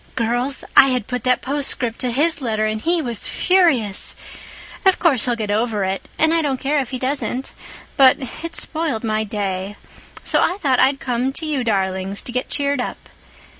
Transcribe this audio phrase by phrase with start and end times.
[0.15, 4.15] Girls, I had put that postscript to his letter and he was furious.
[4.83, 9.23] Of course he'll get over it—and I don't care if he doesn't—but it spoiled my
[9.23, 9.75] day.
[10.23, 13.09] So I thought I'd come to you darlings to get cheered up.